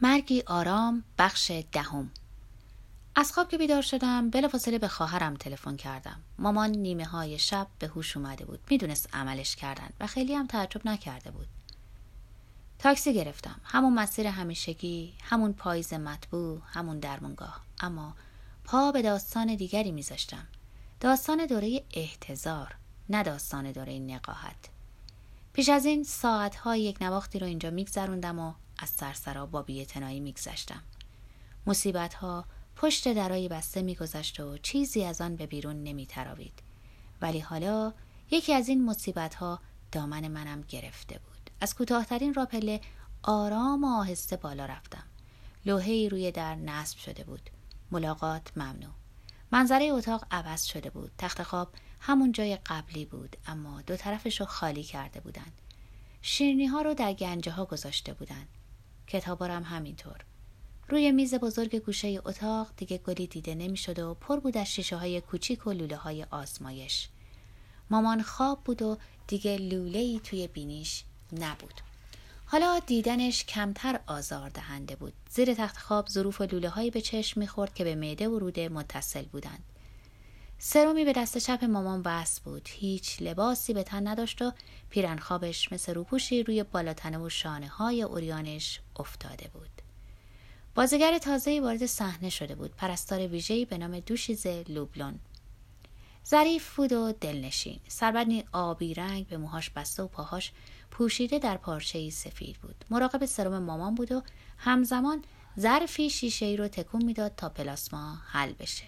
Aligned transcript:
مرگی 0.00 0.42
آرام 0.46 1.04
بخش 1.18 1.52
دهم. 1.72 2.10
از 3.16 3.32
خواب 3.32 3.48
که 3.48 3.58
بیدار 3.58 3.82
شدم 3.82 4.30
بلافاصله 4.30 4.78
به 4.78 4.88
خواهرم 4.88 5.34
تلفن 5.34 5.76
کردم. 5.76 6.20
مامان 6.38 6.70
نیمه 6.70 7.04
های 7.04 7.38
شب 7.38 7.66
به 7.78 7.86
هوش 7.86 8.16
اومده 8.16 8.44
بود. 8.44 8.60
می‌دونست 8.70 9.08
عملش 9.12 9.56
کردن 9.56 9.88
و 10.00 10.06
خیلی 10.06 10.34
هم 10.34 10.46
تعجب 10.46 10.86
نکرده 10.86 11.30
بود. 11.30 11.46
تاکسی 12.78 13.14
گرفتم. 13.14 13.60
همون 13.64 13.94
مسیر 13.94 14.26
همیشگی 14.26 15.14
همون 15.22 15.52
پاییز 15.52 15.92
مطبوع 15.92 16.60
همون 16.66 16.98
درمونگاه 16.98 17.60
اما 17.80 18.14
پا 18.64 18.92
به 18.92 19.02
داستان 19.02 19.54
دیگری 19.54 19.92
میذاشتم. 19.92 20.46
داستان 21.00 21.46
دوره 21.46 21.84
احتضار 21.94 22.74
نه 23.08 23.22
داستان 23.22 23.72
دوره 23.72 23.98
نقاهت. 23.98 24.68
پیش 25.52 25.68
از 25.68 25.84
این 25.84 26.04
ساعتهای 26.04 26.82
یک 26.82 27.02
نواختی 27.02 27.38
رو 27.38 27.46
اینجا 27.46 27.70
میگذروندم 27.70 28.38
و 28.38 28.52
از 28.78 28.88
سرسرا 28.88 29.46
با 29.46 29.62
بیعتنایی 29.62 30.20
میگذشتم. 30.20 30.82
مصیبت 31.66 32.14
ها 32.14 32.44
پشت 32.76 33.12
درای 33.12 33.48
بسته 33.48 33.82
میگذشت 33.82 34.40
و 34.40 34.58
چیزی 34.58 35.04
از 35.04 35.20
آن 35.20 35.36
به 35.36 35.46
بیرون 35.46 35.82
نمیتراوید. 35.82 36.62
ولی 37.20 37.40
حالا 37.40 37.92
یکی 38.30 38.54
از 38.54 38.68
این 38.68 38.84
مصیبت 38.84 39.34
ها 39.34 39.60
دامن 39.92 40.28
منم 40.28 40.64
گرفته 40.68 41.18
بود. 41.18 41.50
از 41.60 41.74
کوتاهترین 41.74 42.34
راپله 42.34 42.80
آرام 43.22 43.84
و 43.84 43.98
آهسته 44.00 44.36
بالا 44.36 44.66
رفتم. 44.66 45.04
لوحه 45.66 46.08
روی 46.08 46.32
در 46.32 46.54
نصب 46.54 46.98
شده 46.98 47.24
بود. 47.24 47.50
ملاقات 47.90 48.56
ممنوع. 48.56 48.92
منظره 49.52 49.84
اتاق 49.84 50.26
عوض 50.30 50.64
شده 50.64 50.90
بود. 50.90 51.12
تخت 51.18 51.42
خواب 51.42 51.72
همون 52.00 52.32
جای 52.32 52.56
قبلی 52.56 53.04
بود 53.04 53.36
اما 53.46 53.82
دو 53.82 53.96
طرفش 53.96 54.40
رو 54.40 54.46
خالی 54.46 54.82
کرده 54.82 55.20
بودند. 55.20 55.52
شیرنی 56.22 56.66
ها 56.66 56.82
رو 56.82 56.94
در 56.94 57.12
گنجه 57.12 57.52
ها 57.52 57.64
گذاشته 57.64 58.12
بودند. 58.12 58.48
کتابارم 59.08 59.62
همینطور. 59.62 60.16
روی 60.88 61.12
میز 61.12 61.34
بزرگ 61.34 61.76
گوشه 61.76 62.20
اتاق 62.24 62.68
دیگه 62.76 62.98
گلی 62.98 63.26
دیده 63.26 63.54
نمی‌شد 63.54 63.98
و 63.98 64.14
پر 64.14 64.40
بود 64.40 64.56
از 64.56 64.66
شیشه 64.66 64.96
های 64.96 65.20
کوچیک 65.20 65.66
و 65.66 65.72
لوله 65.72 65.96
های 65.96 66.26
آزمایش. 66.30 67.08
مامان 67.90 68.22
خواب 68.22 68.64
بود 68.64 68.82
و 68.82 68.98
دیگه 69.26 69.56
لوله 69.56 69.98
ای 69.98 70.20
توی 70.24 70.46
بینیش 70.46 71.04
نبود. 71.32 71.74
حالا 72.46 72.78
دیدنش 72.86 73.44
کمتر 73.44 74.00
آزار 74.06 74.48
دهنده 74.48 74.96
بود. 74.96 75.12
زیر 75.30 75.54
تخت 75.54 75.76
خواب 75.76 76.08
ظروف 76.08 76.40
و 76.40 76.44
لوله 76.44 76.68
هایی 76.68 76.90
به 76.90 77.00
چشم 77.00 77.40
می‌خورد 77.40 77.74
که 77.74 77.84
به 77.84 77.94
معده 77.94 78.28
و 78.28 78.38
روده 78.38 78.68
متصل 78.68 79.22
بودند. 79.22 79.64
سرومی 80.60 81.04
به 81.04 81.12
دست 81.12 81.38
چپ 81.38 81.64
مامان 81.64 82.02
وصل 82.04 82.42
بود. 82.44 82.68
هیچ 82.72 83.22
لباسی 83.22 83.74
به 83.74 83.82
تن 83.82 84.08
نداشت 84.08 84.42
و 84.42 84.52
پیرن 84.90 85.18
خوابش 85.18 85.72
مثل 85.72 85.94
روپوشی 85.94 86.42
روی 86.42 86.62
بالاتنه 86.62 87.18
و 87.18 87.28
شانه 87.28 87.68
های 87.68 88.02
اوریانش 88.02 88.80
افتاده 88.96 89.48
بود. 89.52 89.70
بازیگر 90.74 91.18
تازه 91.18 91.60
وارد 91.60 91.86
صحنه 91.86 92.30
شده 92.30 92.54
بود. 92.54 92.76
پرستار 92.76 93.26
ویژه‌ای 93.26 93.64
به 93.64 93.78
نام 93.78 94.00
دوشیز 94.00 94.46
لوبلون. 94.46 95.18
ظریف 96.26 96.76
بود 96.76 96.92
و 96.92 97.12
دلنشین. 97.12 97.80
سربدنی 97.88 98.44
آبی 98.52 98.94
رنگ 98.94 99.26
به 99.26 99.36
موهاش 99.36 99.70
بسته 99.70 100.02
و 100.02 100.06
پاهاش 100.06 100.52
پوشیده 100.90 101.38
در 101.38 101.56
پارچه 101.56 102.10
سفید 102.10 102.56
بود. 102.56 102.84
مراقب 102.90 103.26
سرم 103.26 103.62
مامان 103.62 103.94
بود 103.94 104.12
و 104.12 104.22
همزمان 104.58 105.24
ظرفی 105.58 106.10
شیشه 106.10 106.46
ای 106.46 106.56
رو 106.56 106.68
تکون 106.68 107.04
می‌داد 107.04 107.32
تا 107.36 107.48
پلاسما 107.48 108.14
حل 108.26 108.52
بشه. 108.52 108.84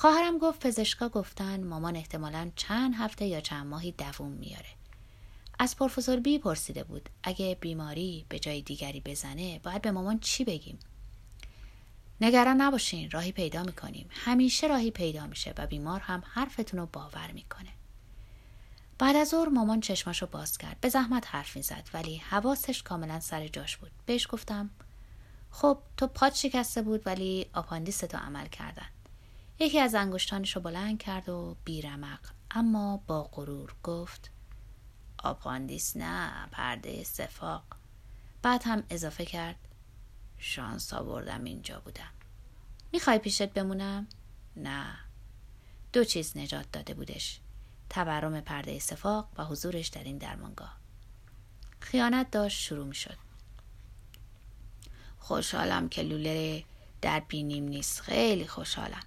خواهرم 0.00 0.38
گفت 0.38 0.66
پزشکا 0.66 1.08
گفتن 1.08 1.64
مامان 1.64 1.96
احتمالا 1.96 2.50
چند 2.56 2.94
هفته 2.94 3.24
یا 3.24 3.40
چند 3.40 3.66
ماهی 3.66 3.92
دووم 3.92 4.30
میاره. 4.30 4.68
از 5.58 5.76
پروفسور 5.76 6.20
بی 6.20 6.38
پرسیده 6.38 6.84
بود 6.84 7.08
اگه 7.22 7.58
بیماری 7.60 8.26
به 8.28 8.38
جای 8.38 8.62
دیگری 8.62 9.00
بزنه 9.00 9.58
باید 9.58 9.82
به 9.82 9.90
مامان 9.90 10.18
چی 10.18 10.44
بگیم؟ 10.44 10.78
نگران 12.20 12.60
نباشین 12.60 13.10
راهی 13.10 13.32
پیدا 13.32 13.62
می‌کنیم. 13.62 14.08
همیشه 14.10 14.66
راهی 14.66 14.90
پیدا 14.90 15.26
میشه 15.26 15.54
و 15.58 15.66
بیمار 15.66 16.00
هم 16.00 16.22
حرفتون 16.26 16.80
رو 16.80 16.86
باور 16.86 17.32
می‌کنه. 17.32 17.70
بعد 18.98 19.16
از 19.16 19.28
ظهر 19.28 19.48
مامان 19.48 19.80
چشماشو 19.80 20.26
باز 20.26 20.58
کرد. 20.58 20.80
به 20.80 20.88
زحمت 20.88 21.26
حرف 21.26 21.56
می‌زد 21.56 21.88
ولی 21.94 22.16
حواسش 22.16 22.82
کاملا 22.82 23.20
سر 23.20 23.48
جاش 23.48 23.76
بود. 23.76 23.90
بهش 24.06 24.26
گفتم 24.30 24.70
خب 25.50 25.78
تو 25.96 26.06
پات 26.06 26.34
شکسته 26.34 26.82
بود 26.82 27.06
ولی 27.06 27.46
آپاندیستو 27.54 28.18
عمل 28.18 28.46
کردن. 28.46 28.86
یکی 29.60 29.80
از 29.80 29.94
انگشتانش 29.94 30.56
رو 30.56 30.62
بلند 30.62 30.98
کرد 30.98 31.28
و 31.28 31.56
بیرمق. 31.64 32.20
اما 32.50 32.96
با 32.96 33.22
غرور 33.22 33.74
گفت 33.82 34.30
آپاندیس 35.18 35.96
نه 35.96 36.46
پرده 36.50 36.96
صفاق 37.00 37.64
بعد 38.42 38.62
هم 38.64 38.82
اضافه 38.90 39.24
کرد 39.24 39.56
شانس 40.38 40.94
آوردم 40.94 41.44
اینجا 41.44 41.80
بودم. 41.80 42.10
می‌خوای 42.92 43.18
پیشت 43.18 43.46
بمونم؟ 43.46 44.06
نه. 44.56 44.94
دو 45.92 46.04
چیز 46.04 46.36
نجات 46.36 46.72
داده 46.72 46.94
بودش 46.94 47.40
تورم 47.90 48.40
پرده 48.40 48.72
صفاق 48.72 49.28
و 49.36 49.44
حضورش 49.44 49.88
در 49.88 50.04
این 50.04 50.18
درمانگاه. 50.18 50.76
خیانت 51.80 52.30
داشت 52.30 52.60
شروع 52.60 52.86
می‌شد. 52.86 53.16
خوشحالم 55.18 55.88
که 55.88 56.02
لوله 56.02 56.64
در 57.02 57.20
بینیم 57.20 57.64
نیست 57.64 58.00
خیلی 58.00 58.46
خوشحالم. 58.46 59.02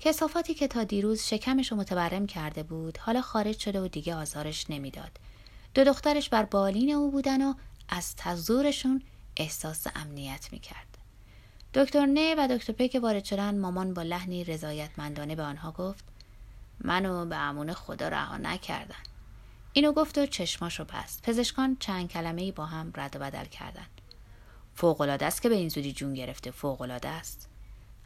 کسافاتی 0.00 0.54
که 0.54 0.68
تا 0.68 0.84
دیروز 0.84 1.22
شکمش 1.22 1.72
رو 1.72 1.78
متورم 1.78 2.26
کرده 2.26 2.62
بود 2.62 2.98
حالا 2.98 3.22
خارج 3.22 3.58
شده 3.58 3.80
و 3.80 3.88
دیگه 3.88 4.14
آزارش 4.14 4.70
نمی‌داد. 4.70 5.10
دو 5.74 5.84
دخترش 5.84 6.28
بر 6.28 6.44
بالین 6.44 6.94
او 6.94 7.10
بودن 7.10 7.42
و 7.42 7.54
از 7.88 8.16
تزورشون 8.16 9.02
احساس 9.36 9.86
امنیت 9.94 10.48
می‌کرد. 10.52 10.98
دکتر 11.74 12.06
نه 12.06 12.34
و 12.38 12.48
دکتر 12.56 12.72
پی 12.72 12.88
که 12.88 13.00
وارد 13.00 13.24
شدن 13.24 13.58
مامان 13.58 13.94
با 13.94 14.02
لحنی 14.02 14.44
رضایتمندانه 14.44 15.34
به 15.36 15.42
آنها 15.42 15.72
گفت 15.72 16.04
منو 16.80 17.26
به 17.26 17.36
امون 17.36 17.72
خدا 17.72 18.08
رها 18.08 18.36
نکردن. 18.36 19.02
اینو 19.72 19.92
گفت 19.92 20.18
و 20.18 20.26
چشماشو 20.26 20.84
بست. 20.84 21.22
پزشکان 21.22 21.76
چند 21.80 22.08
کلمه 22.08 22.52
با 22.52 22.66
هم 22.66 22.92
رد 22.96 23.16
و 23.16 23.18
بدل 23.18 23.44
کردن. 23.44 23.86
فوقالعاده 24.74 25.26
است 25.26 25.42
که 25.42 25.48
به 25.48 25.54
این 25.54 25.68
زودی 25.68 25.92
جون 25.92 26.14
گرفته 26.14 26.50
فوقالعاده 26.50 27.08
است. 27.08 27.48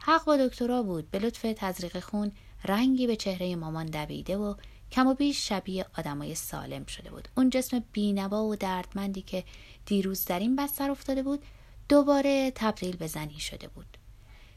حق 0.05 0.25
با 0.25 0.37
دکترا 0.37 0.83
بود. 0.83 1.11
به 1.11 1.19
لطف 1.19 1.41
تزریق 1.57 1.99
خون 1.99 2.31
رنگی 2.65 3.07
به 3.07 3.15
چهره 3.15 3.55
مامان 3.55 3.85
دویده 3.85 4.37
و 4.37 4.55
کم 4.91 5.07
و 5.07 5.13
بیش 5.13 5.49
شبیه 5.49 5.85
آدمای 5.97 6.35
سالم 6.35 6.85
شده 6.85 7.09
بود. 7.09 7.27
اون 7.37 7.49
جسم 7.49 7.83
بینوا 7.91 8.43
و 8.43 8.55
دردمندی 8.55 9.21
که 9.21 9.43
دیروز 9.85 10.25
در 10.25 10.39
این 10.39 10.55
بستر 10.55 10.91
افتاده 10.91 11.23
بود 11.23 11.43
دوباره 11.89 12.51
تبدیل 12.55 12.95
به 12.95 13.07
زنی 13.07 13.39
شده 13.39 13.67
بود. 13.67 13.97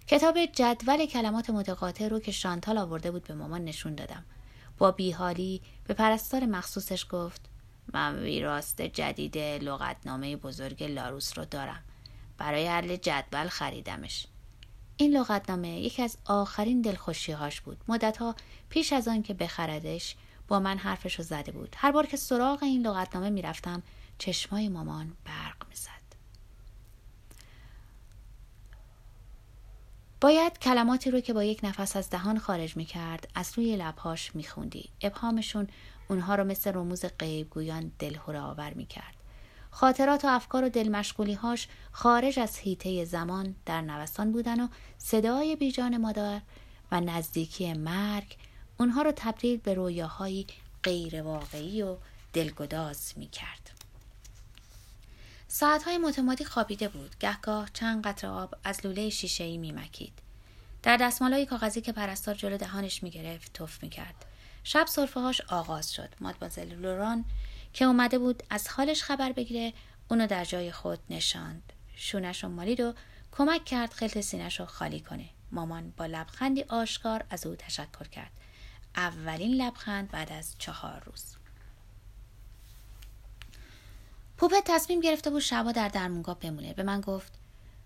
کتاب 0.06 0.46
جدول 0.46 1.06
کلمات 1.06 1.50
متقاطع 1.50 2.08
رو 2.08 2.20
که 2.20 2.32
شانتال 2.32 2.78
آورده 2.78 3.10
بود 3.10 3.24
به 3.24 3.34
مامان 3.34 3.64
نشون 3.64 3.94
دادم. 3.94 4.24
با 4.78 4.90
بیحالی 4.90 5.62
به 5.84 5.94
پرستار 5.94 6.46
مخصوصش 6.46 7.06
گفت 7.10 7.40
من 7.92 8.22
ویراست 8.22 8.82
جدید 8.82 9.38
لغتنامه 9.38 10.36
بزرگ 10.36 10.82
لاروس 10.82 11.38
رو 11.38 11.44
دارم. 11.44 11.82
برای 12.38 12.66
حل 12.66 12.96
جدول 12.96 13.48
خریدمش. 13.48 14.26
این 14.96 15.16
لغتنامه 15.16 15.68
یکی 15.68 16.02
از 16.02 16.18
آخرین 16.24 16.80
دلخوشیهاش 16.80 17.60
بود. 17.60 17.78
مدتها 17.88 18.34
پیش 18.68 18.92
از 18.92 19.08
آن 19.08 19.22
که 19.22 19.34
بخردش 19.34 20.16
با 20.48 20.60
من 20.60 20.78
حرفش 20.78 21.14
رو 21.14 21.24
زده 21.24 21.52
بود. 21.52 21.76
هر 21.78 21.92
بار 21.92 22.06
که 22.06 22.16
سراغ 22.16 22.62
این 22.62 22.86
لغتنامه 22.86 23.30
می‌رفتم 23.30 23.82
چشمای 24.18 24.68
مامان 24.68 25.12
برق 25.24 25.68
می‌زد. 25.68 25.90
باید 30.20 30.58
کلماتی 30.58 31.10
رو 31.10 31.20
که 31.20 31.32
با 31.32 31.44
یک 31.44 31.60
نفس 31.62 31.96
از 31.96 32.10
دهان 32.10 32.38
خارج 32.38 32.76
می‌کرد 32.76 33.28
از 33.34 33.52
روی 33.56 33.76
لبهاش 33.76 34.36
میخوندی. 34.36 34.88
ابهامشون 35.00 35.68
اونها 36.08 36.34
رو 36.34 36.44
مثل 36.44 36.72
رموز 36.74 37.04
غیبگویان 37.18 37.92
دلهوره 37.98 38.40
آور 38.40 38.74
می‌کرد. 38.74 39.15
خاطرات 39.76 40.24
و 40.24 40.28
افکار 40.28 40.64
و 40.64 40.68
دلمشغولی 40.68 41.34
هاش 41.34 41.68
خارج 41.92 42.38
از 42.38 42.58
حیطه 42.58 43.04
زمان 43.04 43.54
در 43.66 43.80
نوستان 43.80 44.32
بودن 44.32 44.60
و 44.60 44.68
صدای 44.98 45.56
بیجان 45.56 45.96
مادر 45.96 46.40
و 46.92 47.00
نزدیکی 47.00 47.72
مرگ 47.72 48.36
اونها 48.78 49.02
رو 49.02 49.12
تبدیل 49.16 49.56
به 49.56 49.74
رویاهایی 49.74 50.46
غیر 50.82 51.22
واقعی 51.22 51.82
و 51.82 51.96
دلگداز 52.32 53.12
می 53.16 53.28
کرد. 53.28 53.70
ساعتهای 55.48 55.98
متمادی 55.98 56.44
خوابیده 56.44 56.88
بود. 56.88 57.16
گهگاه 57.20 57.68
چند 57.72 58.06
قطره 58.06 58.30
آب 58.30 58.54
از 58.64 58.86
لوله 58.86 59.10
شیشهای 59.10 59.58
می 59.58 59.72
مکید. 59.72 60.18
در 60.82 60.96
دستمالای 60.96 61.46
کاغذی 61.46 61.80
که 61.80 61.92
پرستار 61.92 62.34
جلو 62.34 62.56
دهانش 62.56 63.02
می 63.02 63.10
گرفت 63.10 63.52
توف 63.52 63.82
می 63.82 63.88
کرد. 63.88 64.24
شب 64.64 64.86
صرفه 64.86 65.20
هاش 65.20 65.40
آغاز 65.40 65.92
شد. 65.92 66.08
مادبازل 66.20 66.74
لوران 66.74 67.24
که 67.76 67.84
اومده 67.84 68.18
بود 68.18 68.42
از 68.50 68.68
حالش 68.68 69.02
خبر 69.02 69.32
بگیره 69.32 69.72
اونو 70.10 70.26
در 70.26 70.44
جای 70.44 70.72
خود 70.72 70.98
نشاند. 71.10 71.72
شونش 71.96 72.44
رو 72.44 72.50
مالید 72.50 72.80
و 72.80 72.94
کمک 73.32 73.64
کرد 73.64 73.92
خلط 73.92 74.20
سینش 74.20 74.60
رو 74.60 74.66
خالی 74.66 75.00
کنه. 75.00 75.28
مامان 75.52 75.92
با 75.96 76.06
لبخندی 76.06 76.62
آشکار 76.62 77.24
از 77.30 77.46
او 77.46 77.56
تشکر 77.56 78.08
کرد. 78.08 78.30
اولین 78.96 79.54
لبخند 79.54 80.10
بعد 80.10 80.32
از 80.32 80.54
چهار 80.58 81.02
روز 81.06 81.36
پوپت 84.36 84.62
تصمیم 84.64 85.00
گرفته 85.00 85.30
بود 85.30 85.40
شبا 85.40 85.72
در 85.72 85.88
درمونگاه 85.88 86.38
بمونه 86.38 86.74
به 86.74 86.82
من 86.82 87.00
گفت 87.00 87.32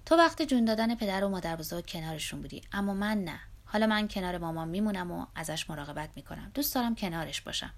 تو 0.06 0.16
وقت 0.16 0.42
جون 0.42 0.64
دادن 0.64 0.94
پدر 0.94 1.24
و 1.24 1.28
مادر 1.28 1.56
بزرگ 1.56 1.86
کنارشون 1.86 2.40
بودی 2.40 2.62
اما 2.72 2.94
من 2.94 3.24
نه 3.24 3.40
حالا 3.64 3.86
من 3.86 4.08
کنار 4.08 4.38
مامان 4.38 4.68
میمونم 4.68 5.10
و 5.10 5.26
ازش 5.34 5.70
مراقبت 5.70 6.10
می‌کنم 6.16 6.50
دوست 6.54 6.74
دارم 6.74 6.94
کنارش 6.94 7.40
باشم 7.40 7.70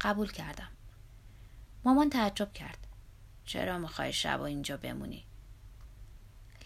قبول 0.00 0.32
کردم 0.32 0.68
مامان 1.84 2.10
تعجب 2.10 2.52
کرد. 2.52 2.78
چرا 3.44 3.78
می‌خوای 3.78 4.12
شب 4.12 4.40
و 4.40 4.42
اینجا 4.42 4.76
بمونی؟ 4.76 5.24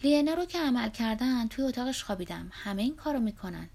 لینا 0.03 0.33
رو 0.33 0.45
که 0.45 0.59
عمل 0.59 0.89
کردن 0.89 1.47
توی 1.47 1.65
اتاقش 1.65 2.03
خوابیدم. 2.03 2.49
همه 2.51 2.81
این 2.81 2.95
کارو 2.95 3.19
می‌کنن. 3.19 3.69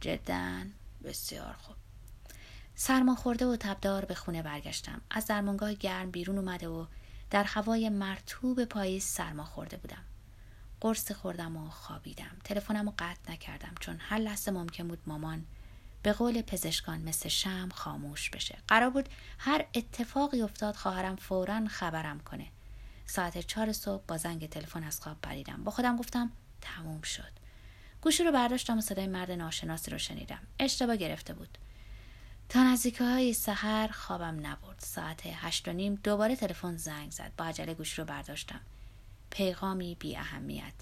جدا 0.00 0.64
بسیار 1.04 1.52
خوب. 1.52 1.76
سرما 2.74 3.14
خورده 3.14 3.46
و 3.46 3.56
تبدار 3.56 4.04
به 4.04 4.14
خونه 4.14 4.42
برگشتم. 4.42 5.00
از 5.10 5.26
درمانگاه 5.26 5.74
گرم 5.74 6.10
بیرون 6.10 6.38
اومده 6.38 6.68
و 6.68 6.86
در 7.30 7.44
هوای 7.44 7.88
مرتوب 7.88 8.64
پاییز 8.64 9.04
سرما 9.04 9.44
خورده 9.44 9.76
بودم. 9.76 10.04
قرص 10.80 11.12
خوردم 11.12 11.56
و 11.56 11.70
خوابیدم. 11.70 12.36
تلفنم 12.44 12.86
رو 12.86 12.94
قطع 12.98 13.32
نکردم 13.32 13.74
چون 13.80 13.96
هر 14.00 14.18
لحظه 14.18 14.50
ممکن 14.50 14.88
بود 14.88 15.02
مامان 15.06 15.44
به 16.04 16.12
قول 16.12 16.42
پزشکان 16.42 17.00
مثل 17.00 17.28
شم 17.28 17.68
خاموش 17.74 18.30
بشه. 18.30 18.58
قرار 18.68 18.90
بود 18.90 19.08
هر 19.38 19.64
اتفاقی 19.74 20.42
افتاد 20.42 20.74
خواهرم 20.74 21.16
فورا 21.16 21.66
خبرم 21.68 22.20
کنه. 22.20 22.46
ساعت 23.06 23.38
چهار 23.38 23.72
صبح 23.72 24.02
با 24.08 24.16
زنگ 24.16 24.48
تلفن 24.48 24.84
از 24.84 25.00
خواب 25.00 25.16
پریدم. 25.22 25.64
با 25.64 25.70
خودم 25.70 25.96
گفتم 25.96 26.32
تموم 26.60 27.02
شد. 27.02 27.32
گوشی 28.00 28.24
رو 28.24 28.32
برداشتم 28.32 28.78
و 28.78 28.80
صدای 28.80 29.06
مرد 29.06 29.30
ناشناسی 29.30 29.90
رو 29.90 29.98
شنیدم. 29.98 30.40
اشتباه 30.58 30.96
گرفته 30.96 31.34
بود. 31.34 31.58
تا 32.48 32.62
نزدیکه 32.62 33.04
های 33.04 33.34
سحر 33.34 33.88
خوابم 33.88 34.46
نبرد. 34.46 34.78
ساعت 34.78 35.22
هشت 35.26 35.68
و 35.68 35.72
نیم 35.72 35.94
دوباره 35.94 36.36
تلفن 36.36 36.76
زنگ 36.76 37.10
زد. 37.10 37.32
با 37.36 37.44
عجله 37.44 37.74
گوشی 37.74 37.96
رو 37.96 38.04
برداشتم. 38.04 38.60
پیغامی 39.30 39.96
بی 40.00 40.16
اهمیت 40.16 40.74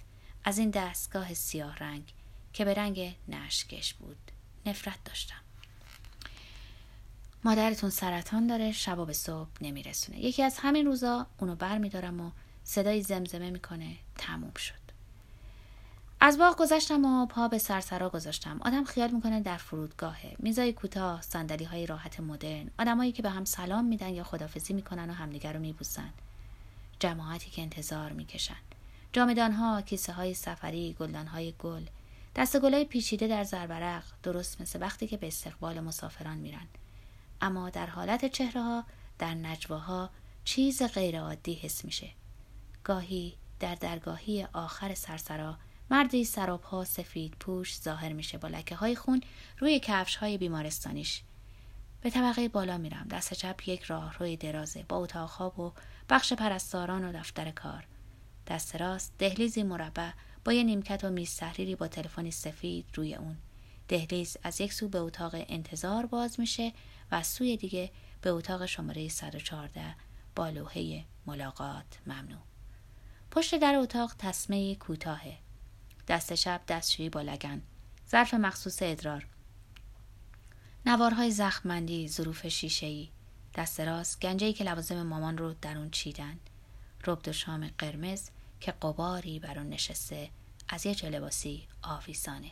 از 0.44 0.58
این 0.58 0.70
دستگاه 0.70 1.34
سیاه 1.34 1.76
رنگ 1.76 2.12
که 2.52 2.64
به 2.64 2.74
رنگ 2.74 3.16
نشکش 3.28 3.94
بود. 3.94 4.31
نفرت 4.66 5.04
داشتم. 5.04 5.36
مادرتون 7.44 7.90
سرطان 7.90 8.46
داره 8.46 8.72
شب 8.72 8.98
و 8.98 9.04
به 9.04 9.12
صبح 9.12 9.48
نمیرسونه. 9.60 10.20
یکی 10.20 10.42
از 10.42 10.58
همین 10.58 10.86
روزا 10.86 11.26
اونو 11.38 11.54
بر 11.56 11.78
میدارم 11.78 12.20
و 12.20 12.30
صدای 12.64 13.02
زمزمه 13.02 13.50
می‌کنه 13.50 13.96
تموم 14.18 14.54
شد. 14.54 14.82
از 16.20 16.38
باغ 16.38 16.56
گذشتم 16.56 17.04
و 17.04 17.26
پا 17.26 17.48
به 17.48 17.58
سرسرا 17.58 18.08
گذاشتم. 18.08 18.60
آدم 18.62 18.84
خیال 18.84 19.10
می‌کنه 19.10 19.40
در 19.40 19.56
فرودگاهه. 19.56 20.36
میزای 20.38 20.72
کوتاه 20.72 21.22
صندلی 21.22 21.64
های 21.64 21.86
راحت 21.86 22.20
مدرن 22.20 22.70
آدمایی 22.78 23.12
که 23.12 23.22
به 23.22 23.30
هم 23.30 23.44
سلام 23.44 23.84
میدن 23.84 24.08
یا 24.08 24.24
خدافزی 24.24 24.72
می‌کنن 24.72 25.10
و 25.10 25.12
همدیگر 25.12 25.52
رو 25.52 25.60
میبوسن. 25.60 26.10
جماعتی 26.98 27.50
که 27.50 27.62
انتظار 27.62 28.12
می‌کشن. 28.12 28.56
جامدان 29.12 29.52
ها 29.52 29.82
کیسه 29.82 30.12
های 30.12 30.34
سفری 30.34 30.96
گلدان 31.00 31.26
های 31.26 31.54
گل. 31.58 31.82
دست 32.36 32.60
گلای 32.60 32.84
پیچیده 32.84 33.26
در 33.26 33.44
زربرق 33.44 34.04
درست 34.22 34.60
مثل 34.60 34.82
وقتی 34.82 35.06
که 35.06 35.16
به 35.16 35.26
استقبال 35.26 35.80
مسافران 35.80 36.38
میرن. 36.38 36.66
اما 37.40 37.70
در 37.70 37.86
حالت 37.86 38.24
چهره 38.24 38.62
ها 38.62 38.84
در 39.18 39.34
نجواها 39.34 40.10
چیز 40.44 40.82
غیرعادی 40.82 41.54
حس 41.54 41.84
میشه. 41.84 42.10
گاهی 42.84 43.36
در 43.60 43.74
درگاهی 43.74 44.46
آخر 44.52 44.94
سرسرا 44.94 45.58
مردی 45.90 46.28
ها 46.62 46.84
سفید 46.84 47.34
پوش 47.40 47.80
ظاهر 47.80 48.12
میشه 48.12 48.38
با 48.38 48.48
لکه 48.48 48.74
های 48.74 48.96
خون 48.96 49.22
روی 49.58 49.80
کفش 49.80 50.16
های 50.16 50.38
بیمارستانیش. 50.38 51.22
به 52.00 52.10
طبقه 52.10 52.48
بالا 52.48 52.78
میرم 52.78 53.06
دست 53.10 53.34
چپ 53.34 53.68
یک 53.68 53.82
راه 53.82 54.18
روی 54.18 54.36
درازه 54.36 54.82
با 54.82 54.96
اتاق 54.96 55.30
خواب 55.30 55.60
و 55.60 55.72
بخش 56.08 56.32
پرستاران 56.32 57.04
و 57.04 57.12
دفتر 57.12 57.50
کار. 57.50 57.86
دست 58.46 58.76
راست 58.76 59.12
دهلیزی 59.18 59.62
مربع 59.62 60.10
با 60.44 60.52
یه 60.52 60.62
نیمکت 60.62 61.04
و 61.04 61.10
میز 61.10 61.36
تحریری 61.36 61.74
با 61.74 61.88
تلفنی 61.88 62.30
سفید 62.30 62.86
روی 62.94 63.14
اون. 63.14 63.36
دهلیز 63.88 64.36
از 64.42 64.60
یک 64.60 64.72
سو 64.72 64.88
به 64.88 64.98
اتاق 64.98 65.34
انتظار 65.34 66.06
باز 66.06 66.40
میشه 66.40 66.72
و 67.10 67.14
از 67.14 67.26
سوی 67.26 67.56
دیگه 67.56 67.90
به 68.20 68.30
اتاق 68.30 68.66
شماره 68.66 69.08
114 69.08 69.94
با 70.36 70.48
لوحه 70.48 71.04
ملاقات 71.26 71.98
ممنوع. 72.06 72.40
پشت 73.30 73.58
در 73.58 73.74
اتاق 73.74 74.14
تسمه 74.18 74.74
کوتاهه. 74.74 75.38
دست 76.08 76.32
چپ 76.32 76.60
دستشویی 76.68 77.08
با 77.08 77.22
لگن. 77.22 77.62
ظرف 78.10 78.34
مخصوص 78.34 78.78
ادرار. 78.82 79.26
نوارهای 80.86 81.30
زخمندی 81.30 82.08
ظروف 82.08 82.48
شیشهای. 82.48 83.08
دست 83.54 83.80
راست 83.80 84.20
گنجهی 84.20 84.52
که 84.52 84.64
لوازم 84.64 85.02
مامان 85.02 85.38
رو 85.38 85.54
در 85.62 85.78
اون 85.78 85.90
چیدن. 85.90 86.38
ربد 87.06 87.28
و 87.28 87.32
شام 87.32 87.70
قرمز. 87.78 88.28
که 88.62 88.72
قباری 88.72 89.38
بر 89.38 89.58
اون 89.58 89.68
نشسته 89.68 90.30
از 90.68 90.86
یه 90.86 91.06
لباسی 91.06 91.66
آویزانه. 91.82 92.50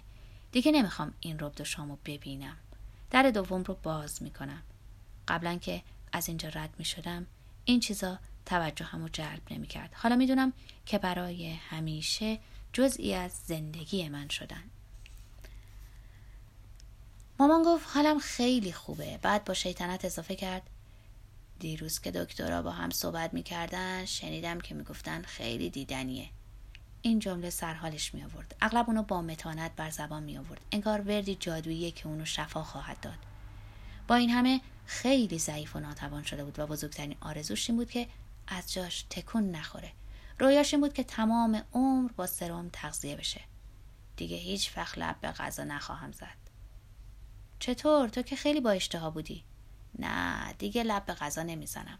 دیگه 0.53 0.73
نمی‌خوام 0.73 1.15
این 1.21 1.39
ربد 1.39 1.61
و 1.61 1.65
شامو 1.65 1.97
ببینم. 2.05 2.57
در 3.11 3.31
دوم 3.31 3.63
رو 3.63 3.79
باز 3.83 4.23
می‌کنم. 4.23 4.63
قبلا 5.29 5.59
که 5.59 5.83
از 6.13 6.29
اینجا 6.29 6.49
رد 6.49 6.75
می‌شدم 6.79 7.27
این 7.65 7.81
چیزا 7.81 8.19
توجه 8.47 8.85
همو 8.85 9.09
جلب 9.09 9.43
نمی‌کرد. 9.51 9.95
حالا 9.95 10.17
می‌دونم 10.17 10.53
که 10.87 10.99
برای 10.99 11.51
همیشه 11.53 12.39
جزئی 12.73 13.15
از 13.15 13.33
زندگی 13.33 14.09
من 14.09 14.29
شدن. 14.29 14.63
مامان 17.39 17.63
گفت 17.63 17.87
حالم 17.95 18.19
خیلی 18.19 18.73
خوبه. 18.73 19.19
بعد 19.23 19.45
با 19.45 19.55
شیطنت 19.55 20.05
اضافه 20.05 20.37
کرد 20.37 20.71
دیروز 21.61 22.01
که 22.01 22.11
دکترها 22.11 22.63
با 22.63 22.71
هم 22.71 22.91
صحبت 22.91 23.35
می‌کردن 23.35 24.05
شنیدم 24.05 24.61
که 24.61 24.75
می‌گفتن 24.75 25.23
خیلی 25.23 25.71
دیدنیه. 25.71 26.29
این 27.03 27.19
جمله 27.19 27.51
سرحالش 27.51 28.15
می 28.15 28.23
آورد 28.23 28.57
اغلب 28.61 28.85
اونو 28.89 29.03
با 29.03 29.23
متانت 29.23 29.73
بر 29.77 29.91
زبان 29.91 30.23
می 30.23 30.39
آورد 30.39 30.61
انگار 30.73 31.01
وردی 31.01 31.35
جادویی 31.35 31.91
که 31.91 32.07
اونو 32.07 32.25
شفا 32.25 32.63
خواهد 32.63 33.01
داد. 33.01 33.19
با 34.09 34.15
این 34.15 34.31
همه 34.31 34.61
خیلی 34.87 35.39
ضعیف 35.39 35.77
و 35.77 35.81
ناتوان 35.81 36.23
شده 36.23 36.45
بود 36.45 36.59
و 36.59 36.67
بزرگترین 36.67 37.17
آرزوش 37.21 37.71
این 37.71 37.77
بود 37.79 37.91
که 37.91 38.09
از 38.47 38.73
جاش 38.73 39.05
تکون 39.11 39.51
نخوره. 39.51 39.93
رویاش 40.39 40.75
این 40.75 40.81
بود 40.81 40.93
که 40.93 41.05
تمام 41.05 41.63
عمر 41.73 42.13
با 42.13 42.27
سرم 42.27 42.71
تغذیه 42.73 43.17
بشه. 43.17 43.41
دیگه 44.17 44.37
هیچ 44.37 44.77
وقت 44.77 44.99
لب 44.99 45.21
به 45.21 45.29
غذا 45.29 45.65
نخواهم 45.65 46.13
زد. 46.13 46.51
چطور؟ 47.59 48.09
تو 48.09 48.23
که 48.23 48.37
خیلی 48.37 48.61
با 48.61 48.71
اشتها 48.71 49.11
بودی. 49.11 49.45
نه 49.99 50.53
دیگه 50.53 50.83
لب 50.83 51.05
به 51.05 51.15
غذا 51.15 51.43
نمی‌زنم. 51.43 51.99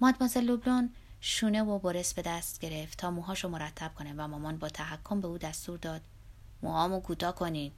مادمازل 0.00 0.44
لوبلون 0.44 0.90
شونه 1.20 1.62
و 1.62 1.78
برس 1.78 2.14
به 2.14 2.22
دست 2.22 2.60
گرفت 2.60 2.98
تا 2.98 3.10
موهاشو 3.10 3.48
مرتب 3.48 3.94
کنه 3.94 4.14
و 4.16 4.28
مامان 4.28 4.58
با 4.58 4.68
تحکم 4.68 5.20
به 5.20 5.28
او 5.28 5.38
دستور 5.38 5.78
داد. 5.78 6.00
موهامو 6.62 7.00
کوتاه 7.00 7.34
کنین. 7.34 7.72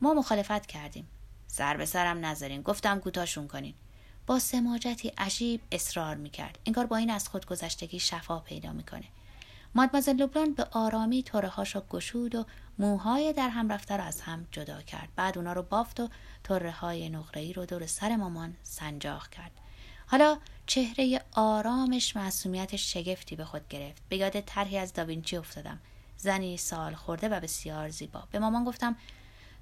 ما 0.00 0.14
مخالفت 0.14 0.66
کردیم. 0.66 1.08
سر 1.46 1.76
به 1.76 1.86
سرم 1.86 2.24
نذارین. 2.26 2.62
گفتم 2.62 3.00
کوتاهشون 3.00 3.48
کنین. 3.48 3.74
با 4.26 4.38
سماجتی 4.38 5.08
عجیب 5.08 5.60
اصرار 5.72 6.16
می‌کرد. 6.16 6.58
انگار 6.66 6.86
با 6.86 6.96
این 6.96 7.10
از 7.10 7.28
خودگذشتگی 7.28 8.00
شفا 8.00 8.40
پیدا 8.40 8.72
می‌کنه. 8.72 9.04
مادمازل 9.74 10.16
لوبلان 10.16 10.54
به 10.54 10.66
آرامی 10.70 11.22
طوره 11.22 11.48
هاشو 11.48 11.80
گشود 11.80 12.34
و 12.34 12.46
موهای 12.78 13.32
در 13.32 13.48
هم 13.48 13.72
رفته 13.72 13.96
رو 13.96 14.04
از 14.04 14.20
هم 14.20 14.46
جدا 14.50 14.82
کرد. 14.82 15.08
بعد 15.16 15.38
اونا 15.38 15.52
رو 15.52 15.62
بافت 15.62 16.00
و 16.00 16.08
طوره 16.44 16.70
های 16.70 17.08
نقره 17.08 17.52
رو 17.52 17.66
دور 17.66 17.86
سر 17.86 18.16
مامان 18.16 18.56
سنجاق 18.62 19.28
کرد. 19.28 19.50
حالا 20.06 20.38
چهره 20.66 21.20
آرامش 21.32 22.16
معصومیت 22.16 22.76
شگفتی 22.76 23.36
به 23.36 23.44
خود 23.44 23.68
گرفت. 23.68 24.02
به 24.08 24.16
یاد 24.16 24.40
طرحی 24.40 24.78
از 24.78 24.92
داوینچی 24.92 25.36
افتادم. 25.36 25.78
زنی 26.16 26.56
سال 26.56 26.94
خورده 26.94 27.28
و 27.28 27.40
بسیار 27.40 27.88
زیبا. 27.88 28.22
به 28.30 28.38
مامان 28.38 28.64
گفتم 28.64 28.96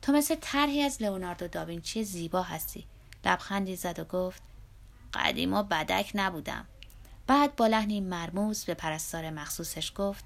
تو 0.03 0.13
مثل 0.13 0.35
طرحی 0.41 0.83
از 0.83 1.03
لئوناردو 1.03 1.49
داوینچی 1.49 2.05
زیبا 2.05 2.43
هستی. 2.43 2.87
لبخندی 3.25 3.77
زد 3.77 3.99
و 3.99 4.05
گفت 4.05 4.43
قدیما 5.15 5.63
بدک 5.63 6.11
نبودم. 6.15 6.67
بعد 7.27 7.57
با 7.57 7.67
لحنی 7.67 8.01
مرموز 8.01 8.65
به 8.65 8.75
پرستار 8.75 9.31
مخصوصش 9.31 9.93
گفت 9.97 10.25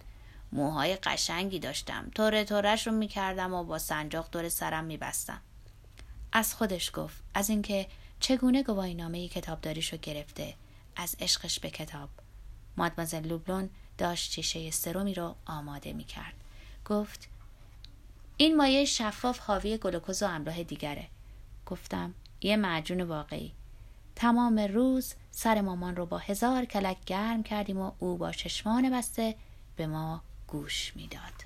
موهای 0.52 0.97
قشنگی 0.97 1.59
داشتم 1.59 2.11
توره 2.14 2.45
تورش 2.45 2.87
رو 2.87 2.93
می‌کردم 2.93 3.55
و 3.55 3.64
با 3.64 3.78
سنجاق 3.78 4.28
دور 4.33 4.49
سرم 4.49 4.85
میبستم 4.85 5.40
از 6.33 6.55
خودش 6.55 6.90
گفت 6.95 7.23
از 7.35 7.50
اینکه 7.50 7.87
چگونه 8.21 8.62
گواهی 8.62 8.95
نامه 8.95 9.28
کتابداریشو 9.28 9.97
گرفته 9.97 10.55
از 10.97 11.17
عشقش 11.21 11.61
به 11.61 11.71
کتاب 11.71 12.09
مادمازل 12.76 13.26
لوبلون 13.26 13.71
داشت 13.99 14.31
چیشه 14.31 14.71
سرومی 14.71 15.14
رو 15.14 15.35
آماده 15.47 15.93
می 15.93 16.05
کرد. 16.05 16.35
گفت 16.85 17.28
این 18.37 18.57
مایه 18.57 18.85
شفاف 18.85 19.38
حاوی 19.38 19.78
گلوکوز 19.78 20.23
و 20.23 20.26
املاح 20.26 20.62
دیگره. 20.62 21.09
گفتم 21.67 22.14
یه 22.40 22.57
معجون 22.57 23.00
واقعی. 23.00 23.52
تمام 24.17 24.59
روز 24.59 25.14
سر 25.31 25.61
مامان 25.61 25.97
رو 25.97 26.07
با 26.07 26.19
هزار 26.19 26.64
کلک 26.64 26.97
گرم 27.07 27.43
کردیم 27.43 27.78
و 27.78 27.93
او 27.99 28.17
با 28.17 28.33
چشمان 28.33 28.90
بسته 28.90 29.35
به 29.76 29.87
ما 29.87 30.23
گوش 30.49 30.97
می‌داد. 30.97 31.38